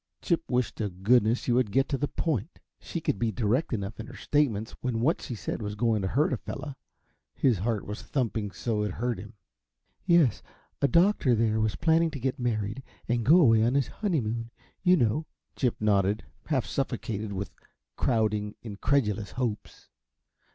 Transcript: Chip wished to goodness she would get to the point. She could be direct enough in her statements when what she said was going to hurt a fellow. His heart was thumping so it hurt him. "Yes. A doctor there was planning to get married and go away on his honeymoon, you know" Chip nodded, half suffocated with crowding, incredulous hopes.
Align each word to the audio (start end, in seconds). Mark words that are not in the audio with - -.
Chip 0.19 0.49
wished 0.49 0.77
to 0.77 0.89
goodness 0.89 1.37
she 1.41 1.51
would 1.51 1.69
get 1.71 1.87
to 1.89 1.95
the 1.95 2.07
point. 2.07 2.57
She 2.79 2.99
could 2.99 3.19
be 3.19 3.31
direct 3.31 3.71
enough 3.71 3.99
in 3.99 4.07
her 4.07 4.15
statements 4.15 4.71
when 4.81 4.99
what 4.99 5.21
she 5.21 5.35
said 5.35 5.61
was 5.61 5.75
going 5.75 6.01
to 6.01 6.07
hurt 6.07 6.33
a 6.33 6.37
fellow. 6.37 6.75
His 7.35 7.59
heart 7.59 7.85
was 7.85 8.01
thumping 8.01 8.49
so 8.49 8.81
it 8.81 8.93
hurt 8.93 9.19
him. 9.19 9.33
"Yes. 10.07 10.41
A 10.81 10.87
doctor 10.87 11.35
there 11.35 11.59
was 11.59 11.75
planning 11.75 12.09
to 12.09 12.19
get 12.19 12.39
married 12.39 12.81
and 13.07 13.23
go 13.23 13.39
away 13.41 13.63
on 13.63 13.75
his 13.75 13.89
honeymoon, 13.89 14.49
you 14.81 14.97
know" 14.97 15.27
Chip 15.55 15.79
nodded, 15.79 16.23
half 16.47 16.65
suffocated 16.65 17.31
with 17.31 17.51
crowding, 17.95 18.55
incredulous 18.63 19.33
hopes. 19.33 19.87